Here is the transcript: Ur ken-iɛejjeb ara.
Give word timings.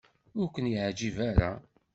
Ur 0.39 0.47
ken-iɛejjeb 0.53 1.17
ara. 1.29 1.51